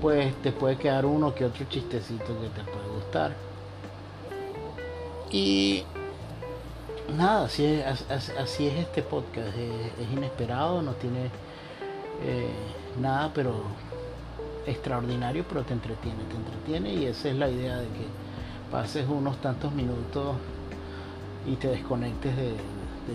pues 0.00 0.34
te 0.42 0.50
puede 0.50 0.76
quedar 0.76 1.06
uno 1.06 1.32
que 1.32 1.44
otro 1.44 1.64
chistecito 1.68 2.24
que 2.24 2.48
te 2.48 2.62
puede 2.64 2.88
gustar. 2.96 3.32
Y 5.30 5.84
nada, 7.16 7.44
así 7.44 7.64
es, 7.64 8.04
así 8.10 8.66
es 8.66 8.74
este 8.78 9.02
podcast. 9.02 9.48
Es, 9.56 10.12
inesperado, 10.12 10.82
no 10.82 10.92
tiene 10.94 11.26
eh, 12.24 12.50
nada, 13.00 13.30
pero 13.32 13.52
extraordinario, 14.66 15.44
pero 15.48 15.62
te 15.62 15.72
entretiene, 15.72 16.22
te 16.24 16.36
entretiene 16.36 16.94
y 16.94 17.06
esa 17.06 17.28
es 17.28 17.36
la 17.36 17.48
idea 17.48 17.76
de 17.76 17.86
que 17.86 18.06
pases 18.70 19.06
unos 19.08 19.40
tantos 19.40 19.72
minutos 19.72 20.36
y 21.46 21.56
te 21.56 21.68
desconectes 21.68 22.36
de, 22.36 22.54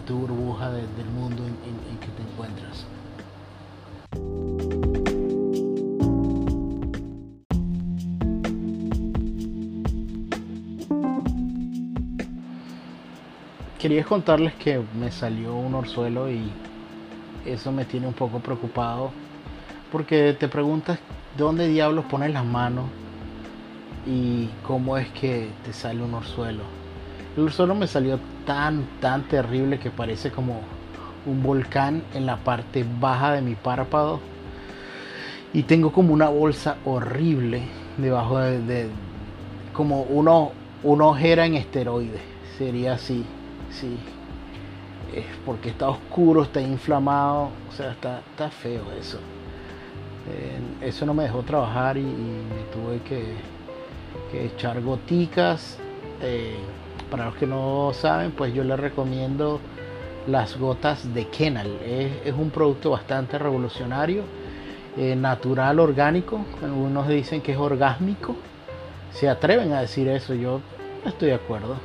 tu 0.05 0.19
burbuja 0.19 0.69
del 0.69 1.09
mundo 1.15 1.43
en 1.43 1.97
que 1.97 2.07
te 2.07 2.21
encuentras. 2.21 2.85
quería 13.87 14.03
contarles 14.03 14.53
que 14.55 14.81
me 14.99 15.11
salió 15.11 15.55
un 15.55 15.75
orzuelo 15.75 16.29
y 16.29 16.51
eso 17.45 17.71
me 17.71 17.85
tiene 17.85 18.07
un 18.07 18.13
poco 18.13 18.39
preocupado 18.39 19.11
porque 19.91 20.35
te 20.37 20.47
preguntas 20.47 20.99
dónde 21.37 21.67
diablos 21.67 22.05
pones 22.05 22.33
las 22.33 22.45
manos 22.45 22.85
y 24.05 24.49
cómo 24.63 24.97
es 24.97 25.09
que 25.09 25.49
te 25.63 25.73
sale 25.73 26.03
un 26.03 26.13
orzuelo. 26.13 26.63
El 27.35 27.43
orzuelo 27.43 27.75
me 27.75 27.87
salió 27.87 28.19
tan, 28.45 28.85
tan 28.99 29.27
terrible 29.27 29.79
que 29.79 29.91
parece 29.91 30.31
como 30.31 30.61
un 31.25 31.43
volcán 31.43 32.03
en 32.13 32.25
la 32.25 32.37
parte 32.37 32.85
baja 32.99 33.33
de 33.33 33.41
mi 33.41 33.55
párpado 33.55 34.19
y 35.53 35.63
tengo 35.63 35.91
como 35.91 36.13
una 36.13 36.29
bolsa 36.29 36.77
horrible 36.85 37.63
debajo 37.97 38.39
de, 38.39 38.89
como 39.73 40.01
uno, 40.03 40.51
una 40.83 41.05
ojera 41.05 41.45
en 41.45 41.55
esteroides, 41.55 42.21
sería 42.57 42.93
así 42.93 43.25
sí. 43.71 43.97
Es 45.13 45.25
porque 45.45 45.69
está 45.69 45.89
oscuro, 45.89 46.43
está 46.43 46.61
inflamado, 46.61 47.49
o 47.69 47.71
sea, 47.75 47.91
está, 47.91 48.19
está 48.31 48.49
feo 48.49 48.83
eso. 48.99 49.19
Eh, 50.29 50.87
eso 50.87 51.05
no 51.05 51.13
me 51.13 51.23
dejó 51.23 51.43
trabajar 51.43 51.97
y, 51.97 52.01
me 52.01 52.63
tuve 52.73 52.99
que, 53.01 53.35
echar 54.45 54.81
goticas. 54.81 55.77
Eh, 56.21 56.57
para 57.09 57.25
los 57.25 57.35
que 57.35 57.47
no 57.47 57.91
saben, 57.93 58.31
pues 58.31 58.53
yo 58.53 58.63
les 58.63 58.79
recomiendo 58.79 59.59
las 60.27 60.57
gotas 60.57 61.13
de 61.13 61.27
Kenal. 61.27 61.79
Es, 61.85 62.33
un 62.33 62.49
producto 62.49 62.91
bastante 62.91 63.39
revolucionario, 63.39 64.23
eh, 64.97 65.15
natural, 65.15 65.79
orgánico. 65.79 66.41
Algunos 66.61 67.07
dicen 67.07 67.41
que 67.41 67.53
es 67.53 67.57
orgásmico. 67.57 68.35
Se 69.11 69.29
atreven 69.29 69.71
a 69.71 69.81
decir 69.81 70.09
eso, 70.09 70.33
yo 70.33 70.59
estoy 71.05 71.29
de 71.29 71.35
acuerdo. 71.35 71.77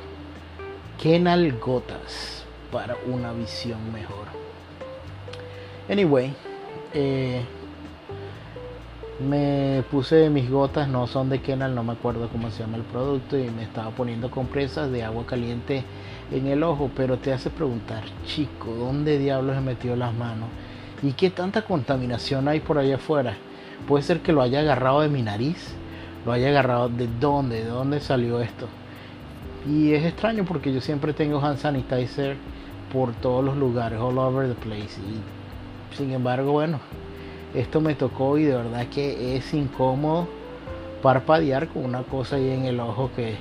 Kenal 1.01 1.57
Gotas 1.59 2.45
para 2.71 2.97
una 3.07 3.31
visión 3.31 3.91
mejor. 3.93 4.27
Anyway, 5.89 6.33
me 9.23 9.83
puse 9.89 10.29
mis 10.29 10.49
gotas, 10.49 10.87
no 10.87 11.07
son 11.07 11.29
de 11.29 11.41
Kenal, 11.41 11.73
no 11.73 11.83
me 11.83 11.93
acuerdo 11.93 12.29
cómo 12.29 12.51
se 12.51 12.63
llama 12.63 12.77
el 12.77 12.83
producto, 12.83 13.37
y 13.37 13.49
me 13.49 13.63
estaba 13.63 13.91
poniendo 13.91 14.29
compresas 14.29 14.91
de 14.91 15.03
agua 15.03 15.25
caliente 15.25 15.83
en 16.31 16.47
el 16.47 16.63
ojo, 16.63 16.91
pero 16.95 17.17
te 17.17 17.33
hace 17.33 17.49
preguntar, 17.49 18.03
chico, 18.25 18.73
¿dónde 18.75 19.17
diablos 19.17 19.57
he 19.57 19.61
metido 19.61 19.95
las 19.95 20.13
manos? 20.13 20.49
¿Y 21.01 21.13
qué 21.13 21.29
tanta 21.29 21.63
contaminación 21.63 22.47
hay 22.47 22.59
por 22.59 22.77
allá 22.77 22.95
afuera? 22.95 23.35
Puede 23.87 24.03
ser 24.03 24.21
que 24.21 24.31
lo 24.31 24.41
haya 24.41 24.59
agarrado 24.59 25.01
de 25.01 25.09
mi 25.09 25.21
nariz, 25.21 25.75
lo 26.25 26.31
haya 26.31 26.49
agarrado 26.49 26.89
de 26.89 27.07
dónde, 27.19 27.63
de 27.63 27.69
dónde 27.69 27.99
salió 27.99 28.39
esto. 28.39 28.67
Y 29.67 29.93
es 29.93 30.05
extraño 30.05 30.45
porque 30.45 30.73
yo 30.73 30.81
siempre 30.81 31.13
tengo 31.13 31.39
hand 31.43 31.57
sanitizer 31.57 32.37
por 32.91 33.13
todos 33.13 33.43
los 33.43 33.57
lugares, 33.57 33.99
all 33.99 34.17
over 34.17 34.47
the 34.47 34.55
place. 34.55 34.99
Y 35.01 35.95
sin 35.97 36.11
embargo, 36.11 36.51
bueno, 36.51 36.79
esto 37.53 37.81
me 37.81 37.95
tocó 37.95 38.37
y 38.37 38.43
de 38.45 38.55
verdad 38.55 38.87
que 38.87 39.35
es 39.37 39.53
incómodo 39.53 40.27
parpadear 41.01 41.67
con 41.67 41.85
una 41.85 42.03
cosa 42.03 42.37
ahí 42.37 42.49
en 42.49 42.65
el 42.65 42.79
ojo 42.79 43.11
que, 43.15 43.35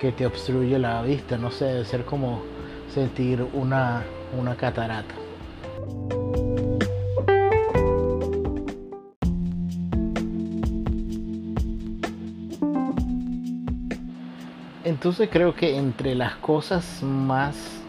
que 0.00 0.12
te 0.12 0.24
obstruye 0.24 0.78
la 0.78 1.02
vista. 1.02 1.36
No 1.36 1.50
sé, 1.50 1.66
debe 1.66 1.84
ser 1.84 2.04
como 2.04 2.42
sentir 2.92 3.46
una, 3.52 4.04
una 4.38 4.56
catarata. 4.56 5.14
Entonces 14.84 15.28
creo 15.30 15.52
que 15.54 15.76
entre 15.76 16.14
las 16.14 16.36
cosas 16.36 17.02
más 17.02 17.82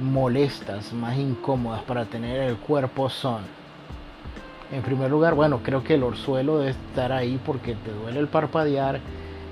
molestas, 0.00 0.92
más 0.92 1.16
incómodas 1.16 1.82
para 1.84 2.04
tener 2.04 2.42
el 2.42 2.56
cuerpo 2.56 3.08
son, 3.08 3.42
en 4.72 4.82
primer 4.82 5.10
lugar, 5.10 5.34
bueno, 5.34 5.60
creo 5.62 5.84
que 5.84 5.94
el 5.94 6.02
orzuelo 6.02 6.58
debe 6.58 6.72
estar 6.72 7.12
ahí 7.12 7.40
porque 7.44 7.74
te 7.74 7.92
duele 7.92 8.20
el 8.20 8.28
parpadear, 8.28 9.00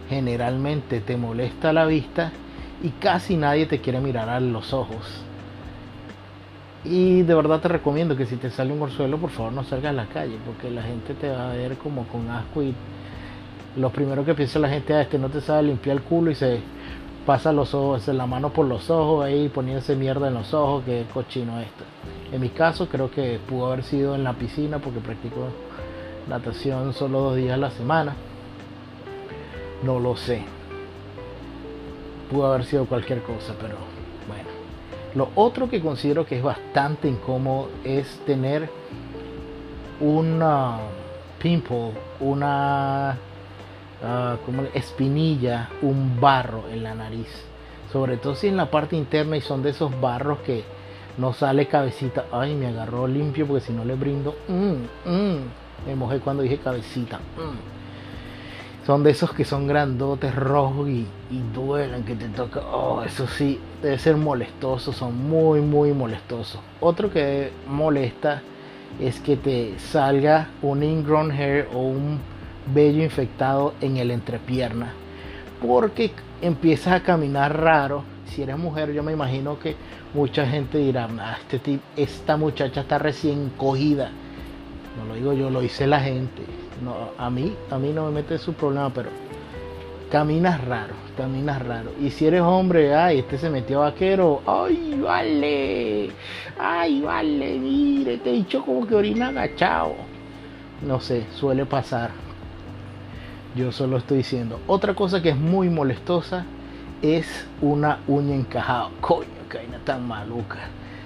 generalmente 0.08 1.00
te 1.00 1.16
molesta 1.16 1.72
la 1.72 1.86
vista 1.86 2.32
y 2.82 2.88
casi 2.90 3.36
nadie 3.36 3.66
te 3.66 3.80
quiere 3.80 4.00
mirar 4.00 4.28
a 4.28 4.40
los 4.40 4.72
ojos. 4.72 5.22
Y 6.84 7.22
de 7.22 7.34
verdad 7.34 7.60
te 7.60 7.68
recomiendo 7.68 8.16
que 8.16 8.26
si 8.26 8.36
te 8.36 8.50
sale 8.50 8.72
un 8.72 8.82
orzuelo, 8.82 9.18
por 9.18 9.30
favor 9.30 9.52
no 9.52 9.62
salgas 9.62 9.90
a 9.90 9.92
la 9.92 10.06
calle 10.06 10.36
porque 10.44 10.70
la 10.70 10.82
gente 10.82 11.14
te 11.14 11.28
va 11.28 11.52
a 11.52 11.54
ver 11.54 11.76
como 11.76 12.04
con 12.08 12.28
asco 12.28 12.62
y 12.62 12.74
lo 13.76 13.90
primero 13.90 14.24
que 14.24 14.34
piensa 14.34 14.58
la 14.58 14.68
gente 14.68 15.00
es 15.00 15.08
que 15.08 15.18
no 15.18 15.28
te 15.28 15.40
sabe 15.40 15.62
limpiar 15.62 15.96
el 15.96 16.02
culo 16.02 16.30
y 16.30 16.34
se 16.34 16.60
pasa 17.26 17.52
los 17.52 17.74
ojos, 17.74 18.08
la 18.08 18.26
mano 18.26 18.52
por 18.52 18.66
los 18.66 18.90
ojos 18.90 19.24
ahí 19.24 19.48
poniéndose 19.48 19.96
mierda 19.96 20.28
en 20.28 20.34
los 20.34 20.52
ojos, 20.54 20.84
que 20.84 21.04
cochino 21.12 21.60
esto. 21.60 21.84
En 22.32 22.40
mi 22.40 22.48
caso 22.48 22.88
creo 22.88 23.10
que 23.10 23.38
pudo 23.48 23.66
haber 23.66 23.84
sido 23.84 24.14
en 24.14 24.24
la 24.24 24.32
piscina 24.32 24.78
porque 24.78 25.00
practico 25.00 25.48
natación 26.28 26.92
solo 26.92 27.20
dos 27.20 27.36
días 27.36 27.54
a 27.54 27.58
la 27.58 27.70
semana. 27.70 28.14
No 29.84 30.00
lo 30.00 30.16
sé. 30.16 30.42
Pudo 32.30 32.46
haber 32.46 32.64
sido 32.64 32.86
cualquier 32.86 33.22
cosa, 33.22 33.54
pero 33.60 33.76
bueno. 34.28 34.48
Lo 35.14 35.28
otro 35.34 35.68
que 35.68 35.80
considero 35.82 36.24
que 36.24 36.38
es 36.38 36.42
bastante 36.42 37.08
incómodo 37.08 37.68
es 37.84 38.08
tener 38.24 38.70
una 40.00 40.78
pimple, 41.38 41.92
una 42.20 43.18
Ah, 44.04 44.36
como 44.44 44.62
espinilla, 44.74 45.68
un 45.80 46.20
barro 46.20 46.64
en 46.70 46.82
la 46.82 46.94
nariz. 46.94 47.28
Sobre 47.92 48.16
todo 48.16 48.34
si 48.34 48.48
en 48.48 48.56
la 48.56 48.70
parte 48.70 48.96
interna 48.96 49.36
y 49.36 49.40
son 49.40 49.62
de 49.62 49.70
esos 49.70 50.00
barros 50.00 50.38
que 50.40 50.64
no 51.18 51.32
sale 51.32 51.66
cabecita. 51.68 52.24
Ay, 52.32 52.54
me 52.54 52.66
agarró 52.66 53.06
limpio 53.06 53.46
porque 53.46 53.66
si 53.66 53.72
no 53.72 53.84
le 53.84 53.94
brindo. 53.94 54.34
Mm, 54.48 55.08
mm, 55.08 55.36
me 55.86 55.96
mojé 55.96 56.18
cuando 56.18 56.42
dije 56.42 56.58
cabecita. 56.58 57.18
Mm. 57.18 58.86
Son 58.86 59.04
de 59.04 59.10
esos 59.10 59.32
que 59.32 59.44
son 59.44 59.68
grandotes, 59.68 60.34
rojos 60.34 60.88
y, 60.88 61.06
y 61.30 61.40
duelen, 61.54 62.02
que 62.02 62.16
te 62.16 62.28
toca. 62.28 62.60
Oh, 62.60 63.04
eso 63.04 63.28
sí, 63.28 63.60
debe 63.80 63.98
ser 63.98 64.16
molestoso. 64.16 64.92
Son 64.92 65.16
muy, 65.28 65.60
muy 65.60 65.92
molestosos. 65.92 66.60
Otro 66.80 67.08
que 67.08 67.52
molesta 67.68 68.42
es 69.00 69.20
que 69.20 69.36
te 69.36 69.78
salga 69.78 70.48
un 70.62 70.82
ingrown 70.82 71.30
hair 71.30 71.68
o 71.72 71.78
un 71.78 72.31
vello 72.66 73.02
infectado 73.02 73.74
en 73.80 73.96
el 73.96 74.10
entrepierna 74.10 74.92
porque 75.60 76.12
empiezas 76.40 76.94
a 76.94 77.02
caminar 77.02 77.60
raro 77.60 78.04
si 78.32 78.42
eres 78.42 78.56
mujer, 78.56 78.92
yo 78.92 79.02
me 79.02 79.12
imagino 79.12 79.58
que 79.58 79.76
mucha 80.14 80.46
gente 80.46 80.78
dirá, 80.78 81.06
ah, 81.20 81.36
este 81.50 81.78
esta 81.96 82.36
muchacha 82.36 82.80
está 82.80 82.98
recién 82.98 83.50
cogida. 83.58 84.10
No 84.98 85.06
lo 85.06 85.14
digo 85.14 85.32
yo, 85.34 85.50
lo 85.50 85.60
dice 85.60 85.86
la 85.86 86.00
gente. 86.00 86.42
No, 86.82 87.10
a 87.18 87.28
mí, 87.28 87.54
a 87.70 87.78
mí 87.78 87.92
no 87.92 88.06
me 88.06 88.12
mete 88.12 88.38
su 88.38 88.54
problema, 88.54 88.90
pero 88.90 89.10
caminas 90.10 90.64
raro, 90.64 90.94
caminas 91.16 91.60
raro. 91.62 91.92
Y 92.00 92.10
si 92.10 92.26
eres 92.26 92.40
hombre, 92.40 92.94
ay, 92.94 93.18
este 93.18 93.36
se 93.36 93.50
metió 93.50 93.80
vaquero, 93.80 94.40
ay, 94.46 94.98
vale, 95.02 96.10
ay, 96.58 97.02
vale, 97.02 97.58
mire, 97.58 98.16
te 98.18 98.30
he 98.30 98.32
dicho 98.32 98.64
como 98.64 98.86
que 98.86 98.94
orina 98.94 99.28
agachado. 99.28 99.94
No 100.86 101.00
sé, 101.00 101.26
suele 101.34 101.66
pasar. 101.66 102.21
Yo 103.54 103.70
solo 103.70 103.98
estoy 103.98 104.18
diciendo. 104.18 104.60
Otra 104.66 104.94
cosa 104.94 105.20
que 105.20 105.30
es 105.30 105.36
muy 105.36 105.68
molestosa 105.68 106.46
es 107.02 107.46
una 107.60 107.98
uña 108.06 108.34
encajada. 108.34 108.88
Coño, 109.00 109.26
que 109.50 109.58
vaina 109.58 109.78
tan 109.84 110.06
maluca. 110.06 110.58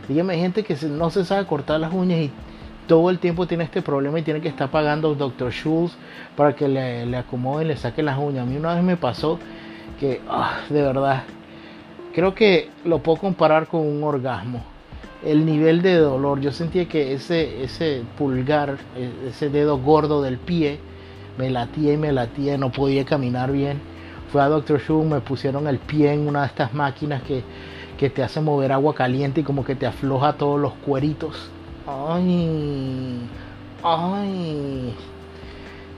Dígame, 0.08 0.38
gente 0.38 0.62
que 0.62 0.76
no 0.86 1.10
se 1.10 1.24
sabe 1.24 1.46
cortar 1.46 1.80
las 1.80 1.92
uñas 1.92 2.20
y 2.20 2.30
todo 2.86 3.10
el 3.10 3.18
tiempo 3.18 3.48
tiene 3.48 3.64
este 3.64 3.82
problema 3.82 4.20
y 4.20 4.22
tiene 4.22 4.40
que 4.40 4.48
estar 4.48 4.70
pagando 4.70 5.14
Dr. 5.16 5.50
Schultz 5.50 5.96
para 6.36 6.54
que 6.54 6.68
le, 6.68 7.04
le 7.06 7.16
acomode 7.16 7.64
y 7.64 7.68
le 7.68 7.76
saque 7.76 8.02
las 8.02 8.16
uñas. 8.16 8.46
A 8.46 8.46
mí 8.46 8.56
una 8.56 8.74
vez 8.74 8.84
me 8.84 8.96
pasó 8.96 9.40
que, 9.98 10.20
ah, 10.28 10.60
de 10.68 10.82
verdad, 10.82 11.24
creo 12.14 12.34
que 12.34 12.70
lo 12.84 13.00
puedo 13.00 13.18
comparar 13.18 13.66
con 13.66 13.80
un 13.80 14.04
orgasmo. 14.04 14.62
El 15.24 15.44
nivel 15.44 15.82
de 15.82 15.96
dolor, 15.96 16.40
yo 16.40 16.52
sentía 16.52 16.86
que 16.86 17.14
ese, 17.14 17.64
ese 17.64 18.02
pulgar, 18.16 18.78
e, 18.96 19.30
ese 19.30 19.50
dedo 19.50 19.78
gordo 19.78 20.22
del 20.22 20.38
pie, 20.38 20.78
me 21.38 21.50
latía 21.50 21.92
y 21.92 21.96
me 21.96 22.12
latía, 22.12 22.58
no 22.58 22.70
podía 22.70 23.04
caminar 23.04 23.52
bien. 23.52 23.80
Fue 24.32 24.42
a 24.42 24.48
Dr. 24.48 24.80
Schultz, 24.80 25.08
me 25.08 25.20
pusieron 25.20 25.68
el 25.68 25.78
pie 25.78 26.12
en 26.12 26.26
una 26.26 26.40
de 26.42 26.46
estas 26.48 26.74
máquinas 26.74 27.22
que, 27.22 27.42
que 27.98 28.10
te 28.10 28.22
hace 28.22 28.40
mover 28.40 28.72
agua 28.72 28.94
caliente 28.94 29.40
y 29.40 29.44
como 29.44 29.64
que 29.64 29.74
te 29.74 29.86
afloja 29.86 30.34
todos 30.34 30.60
los 30.60 30.72
cueritos 30.74 31.50
ay, 31.86 33.20
ay. 33.82 34.94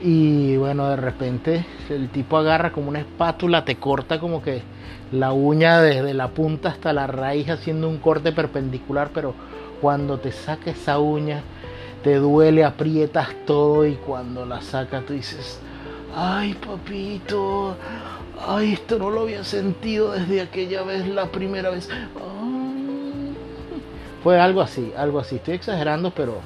Y 0.01 0.57
bueno, 0.57 0.89
de 0.91 0.97
repente 0.97 1.67
el 1.89 2.09
tipo 2.11 2.37
agarra 2.37 2.71
como 2.71 2.89
una 2.89 3.01
espátula, 3.01 3.65
te 3.65 3.77
corta 3.77 4.21
como 4.21 4.43
que 4.43 4.63
la 5.11 5.33
uña 5.33 5.81
desde 5.81 6.15
la 6.15 6.29
punta 6.29 6.69
hasta 6.69 6.93
la 6.93 7.07
raíz 7.07 7.49
haciendo 7.51 7.89
un 7.89 7.99
corte 7.99 8.31
perpendicular, 8.31 9.11
pero 9.13 9.35
cuando 9.81 10.19
te 10.19 10.31
saca 10.31 10.71
esa 10.71 10.99
uña, 10.99 11.43
te 12.09 12.15
duele, 12.15 12.65
aprietas 12.65 13.29
todo 13.45 13.87
y 13.87 13.97
cuando 13.97 14.47
la 14.47 14.63
saca 14.63 15.03
tú 15.03 15.13
dices, 15.13 15.61
ay 16.17 16.55
papito, 16.55 17.77
ay 18.47 18.73
esto 18.73 18.99
no 18.99 19.11
lo 19.11 19.21
había 19.21 19.45
sentido 19.45 20.13
desde 20.13 20.41
aquella 20.41 20.85
vez, 20.85 21.07
la 21.07 21.27
primera 21.27 21.69
vez. 21.69 21.87
Fue 24.25 24.41
algo 24.41 24.63
así, 24.63 24.91
algo 24.97 25.19
así. 25.19 25.37
Estoy 25.37 25.57
exagerando, 25.57 26.11
pero 26.11 26.37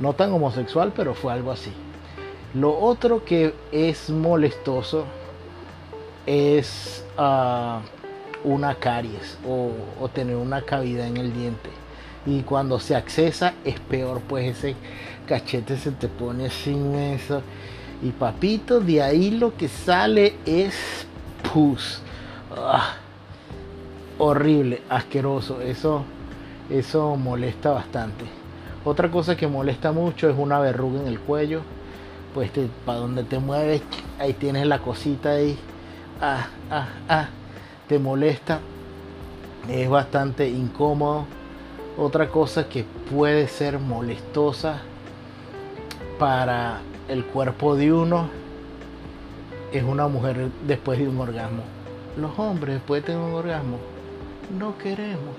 no 0.00 0.14
tan 0.14 0.32
homosexual, 0.32 0.92
pero 0.96 1.14
fue 1.14 1.32
algo 1.32 1.52
así. 1.52 1.70
Lo 2.54 2.76
otro 2.76 3.24
que 3.24 3.54
es 3.70 4.10
molestoso 4.10 5.04
es 6.26 7.04
ah, 7.16 7.82
una 8.42 8.74
caries 8.74 9.38
o, 9.48 10.08
tener 10.08 10.34
una 10.34 10.62
cavidad 10.62 11.06
en 11.06 11.18
el 11.18 11.32
diente. 11.32 11.83
Y 12.26 12.42
cuando 12.42 12.80
se 12.80 12.96
accesa 12.96 13.54
es 13.64 13.78
peor, 13.80 14.20
pues 14.20 14.56
ese 14.56 14.76
cachete 15.26 15.76
se 15.76 15.90
te 15.90 16.08
pone 16.08 16.50
sin 16.50 16.94
eso. 16.94 17.42
Y 18.02 18.10
papito, 18.10 18.80
de 18.80 19.02
ahí 19.02 19.30
lo 19.30 19.56
que 19.56 19.68
sale 19.68 20.34
es 20.46 21.06
pus. 21.52 22.00
Ah, 22.56 22.94
horrible, 24.18 24.82
asqueroso. 24.88 25.60
Eso 25.60 26.04
eso 26.70 27.16
molesta 27.16 27.72
bastante. 27.72 28.24
Otra 28.86 29.10
cosa 29.10 29.36
que 29.36 29.46
molesta 29.46 29.92
mucho 29.92 30.30
es 30.30 30.36
una 30.36 30.58
verruga 30.60 31.00
en 31.00 31.06
el 31.06 31.20
cuello. 31.20 31.60
Pues 32.32 32.50
para 32.84 32.98
donde 32.98 33.22
te 33.22 33.38
mueves, 33.38 33.82
ahí 34.18 34.32
tienes 34.32 34.66
la 34.66 34.78
cosita 34.78 35.32
ahí. 35.32 35.58
Ah, 36.20 36.48
ah, 36.70 36.88
ah. 37.08 37.28
Te 37.86 37.98
molesta. 37.98 38.60
Es 39.68 39.88
bastante 39.88 40.48
incómodo. 40.48 41.26
Otra 41.96 42.28
cosa 42.28 42.68
que 42.68 42.84
puede 43.08 43.46
ser 43.46 43.78
molestosa 43.78 44.80
para 46.18 46.80
el 47.08 47.24
cuerpo 47.24 47.76
de 47.76 47.92
uno 47.92 48.28
es 49.72 49.84
una 49.84 50.08
mujer 50.08 50.50
después 50.66 50.98
de 50.98 51.06
un 51.06 51.20
orgasmo. 51.20 51.62
Los 52.16 52.36
hombres 52.36 52.74
después 52.74 53.02
de 53.02 53.12
tener 53.12 53.22
un 53.22 53.34
orgasmo 53.34 53.78
no 54.58 54.76
queremos 54.76 55.36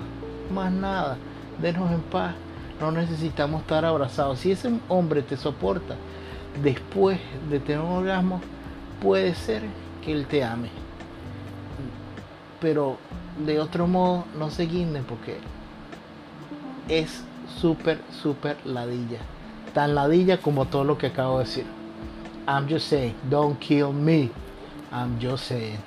más 0.54 0.72
nada, 0.72 1.18
denos 1.62 1.92
en 1.92 2.00
paz, 2.02 2.36
no 2.80 2.90
necesitamos 2.90 3.62
estar 3.62 3.84
abrazados. 3.84 4.40
Si 4.40 4.54
ese 4.54 4.72
hombre 4.88 5.24
te 5.24 5.36
soporta 5.36 5.96
después 6.64 7.20
de 7.50 7.60
tener 7.60 7.82
un 7.82 7.92
orgasmo, 7.92 8.40
puede 9.02 9.36
ser 9.36 9.62
que 10.04 10.14
él 10.14 10.26
te 10.26 10.42
ame. 10.42 10.70
Pero 12.62 12.96
de 13.46 13.60
otro 13.60 13.88
modo, 13.88 14.24
no 14.40 14.50
se 14.50 14.66
guinden 14.66 15.04
porque 15.04 15.38
es 16.90 17.24
súper, 17.60 18.00
súper 18.22 18.58
ladilla. 18.66 19.20
Tan 19.74 19.96
ladilla 19.96 20.38
como 20.38 20.66
todo 20.66 20.84
lo 20.84 20.98
que 20.98 21.08
acabo 21.08 21.40
de 21.40 21.46
decir. 21.46 21.66
I'm 22.48 22.68
just 22.70 22.88
saying, 22.88 23.16
don't 23.30 23.60
kill 23.60 23.92
me. 23.92 24.30
I'm 24.92 25.18
just 25.20 25.48
saying. 25.48 25.80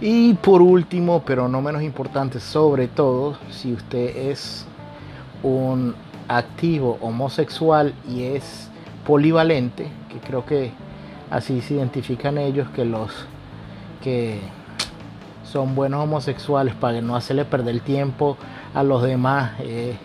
Y 0.00 0.34
por 0.34 0.62
último, 0.62 1.22
pero 1.26 1.48
no 1.48 1.60
menos 1.60 1.82
importante, 1.82 2.40
sobre 2.40 2.86
todo 2.88 3.36
si 3.50 3.72
usted 3.72 4.16
es 4.30 4.64
un 5.42 5.94
activo 6.28 6.98
homosexual 7.00 7.92
y 8.08 8.22
es 8.22 8.70
polivalente, 9.04 9.88
que 10.08 10.18
creo 10.20 10.46
que 10.46 10.72
así 11.30 11.60
se 11.60 11.74
identifican 11.74 12.38
ellos, 12.38 12.68
que 12.70 12.84
los 12.84 13.10
que 14.02 14.40
son 15.44 15.74
buenos 15.74 16.02
homosexuales 16.02 16.74
para 16.74 17.00
no 17.00 17.16
hacerle 17.16 17.44
perder 17.44 17.74
el 17.74 17.80
tiempo 17.80 18.36
a 18.74 18.82
los 18.82 19.02
demás, 19.02 19.52
eh, 19.60 19.96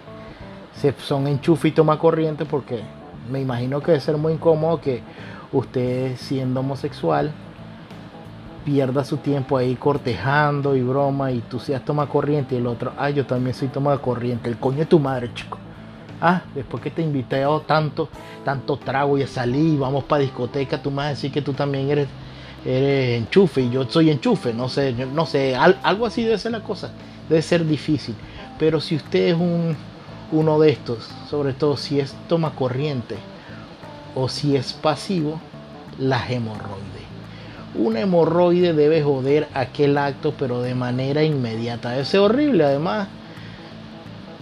se, 0.75 0.93
son 0.93 1.27
enchufe 1.27 1.67
y 1.67 1.71
toma 1.71 1.99
corriente 1.99 2.45
porque 2.45 2.81
me 3.29 3.41
imagino 3.41 3.79
que 3.81 3.91
debe 3.91 4.01
ser 4.01 4.17
muy 4.17 4.33
incómodo 4.33 4.81
que 4.81 5.01
usted 5.51 6.15
siendo 6.17 6.61
homosexual 6.61 7.31
pierda 8.65 9.03
su 9.03 9.17
tiempo 9.17 9.57
ahí 9.57 9.75
cortejando 9.75 10.75
y 10.75 10.81
broma 10.81 11.31
y 11.31 11.41
tú 11.41 11.59
seas 11.59 11.83
toma 11.83 12.07
corriente 12.07 12.55
y 12.55 12.59
el 12.59 12.67
otro, 12.67 12.93
ay, 12.97 13.13
yo 13.13 13.25
también 13.25 13.53
soy 13.53 13.67
toma 13.67 13.97
corriente, 13.97 14.49
el 14.49 14.57
coño 14.57 14.79
de 14.79 14.85
tu 14.85 14.99
madre, 14.99 15.31
chico. 15.33 15.57
Ah, 16.25 16.43
después 16.55 16.81
que 16.81 16.89
te 16.89 17.01
invité 17.01 17.43
a 17.43 17.59
tanto, 17.67 18.07
tanto 18.45 18.77
trago 18.77 19.17
y 19.17 19.23
a 19.23 19.27
salir, 19.27 19.77
vamos 19.77 20.05
para 20.05 20.21
discoteca, 20.21 20.81
tú 20.81 20.89
me 20.89 20.97
vas 20.97 21.05
a 21.07 21.09
decir 21.09 21.33
que 21.33 21.41
tú 21.41 21.51
también 21.51 21.89
eres, 21.89 22.07
eres 22.65 23.19
enchufe 23.19 23.59
y 23.59 23.69
yo 23.69 23.83
soy 23.89 24.09
enchufe, 24.09 24.53
no 24.53 24.69
sé, 24.69 24.93
no 24.93 25.25
sé, 25.25 25.53
algo 25.53 26.05
así 26.05 26.23
debe 26.23 26.37
ser 26.37 26.53
la 26.53 26.61
cosa, 26.61 26.91
debe 27.27 27.41
ser 27.41 27.65
difícil. 27.65 28.15
Pero 28.57 28.79
si 28.79 28.95
usted 28.95 29.31
es 29.31 29.35
un, 29.35 29.75
uno 30.31 30.59
de 30.59 30.69
estos, 30.69 31.09
sobre 31.29 31.51
todo 31.51 31.75
si 31.75 31.99
es 31.99 32.15
toma 32.29 32.51
corriente 32.55 33.17
o 34.15 34.29
si 34.29 34.55
es 34.55 34.71
pasivo, 34.71 35.41
las 35.99 36.29
hemorroides 36.29 36.93
una 37.75 38.01
hemorroide 38.01 38.73
debe 38.73 39.01
joder 39.01 39.47
aquel 39.53 39.97
acto, 39.97 40.33
pero 40.37 40.61
de 40.61 40.75
manera 40.75 41.23
inmediata. 41.23 41.91
Debe 41.91 42.05
ser 42.05 42.19
horrible, 42.19 42.63
además. 42.63 43.07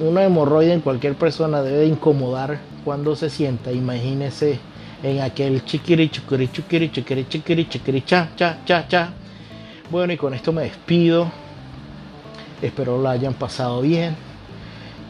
Una 0.01 0.23
hemorroide 0.23 0.73
en 0.73 0.81
cualquier 0.81 1.13
persona 1.13 1.61
debe 1.61 1.85
incomodar 1.85 2.57
cuando 2.83 3.15
se 3.15 3.29
sienta. 3.29 3.71
Imagínese 3.71 4.57
en 5.03 5.21
aquel 5.21 5.63
chiquiri, 5.63 6.09
chiquiri, 6.09 6.51
chiquiri, 6.51 6.91
chiquiri, 6.91 7.29
chiquiri, 7.29 7.69
chiquiri, 7.69 8.01
cha, 8.01 8.29
cha, 8.35 8.57
cha, 8.65 8.87
cha. 8.87 9.13
Bueno, 9.91 10.11
y 10.11 10.17
con 10.17 10.33
esto 10.33 10.51
me 10.51 10.63
despido. 10.63 11.31
Espero 12.63 12.97
lo 12.99 13.09
hayan 13.09 13.35
pasado 13.35 13.81
bien. 13.81 14.15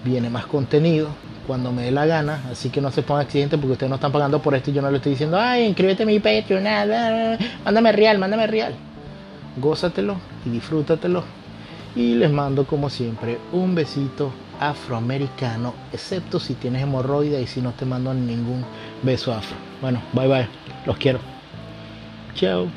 Viene 0.03 0.29
más 0.29 0.45
contenido 0.45 1.07
cuando 1.47 1.71
me 1.71 1.83
dé 1.83 1.91
la 1.91 2.05
gana, 2.05 2.43
así 2.51 2.69
que 2.69 2.81
no 2.81 2.91
se 2.91 3.01
pongan 3.01 3.25
accidentes 3.25 3.57
porque 3.57 3.73
ustedes 3.73 3.89
no 3.89 3.95
están 3.95 4.11
pagando 4.11 4.41
por 4.41 4.55
esto 4.55 4.71
y 4.71 4.73
yo 4.73 4.81
no 4.81 4.91
le 4.91 4.97
estoy 4.97 5.13
diciendo, 5.13 5.39
ay, 5.39 5.67
inscríbete 5.67 6.03
en 6.03 6.07
mi 6.07 6.19
Patreon, 6.19 6.63
nada, 6.63 7.37
mándame 7.63 7.93
real, 7.93 8.19
mándame 8.19 8.45
real. 8.45 8.75
Gózatelo 9.55 10.17
y 10.45 10.49
disfrútatelo. 10.49 11.23
Y 11.95 12.15
les 12.15 12.29
mando 12.29 12.65
como 12.65 12.89
siempre 12.89 13.37
un 13.53 13.73
besito 13.73 14.31
afroamericano, 14.61 15.73
excepto 15.91 16.39
si 16.39 16.53
tienes 16.53 16.83
hemorroides 16.83 17.43
y 17.43 17.47
si 17.47 17.61
no 17.61 17.71
te 17.73 17.83
mando 17.83 18.13
ningún 18.13 18.63
beso 19.03 19.33
afro. 19.33 19.57
Bueno, 19.81 20.01
bye 20.13 20.27
bye, 20.27 20.47
los 20.85 20.97
quiero. 20.97 21.19
Chao. 22.35 22.69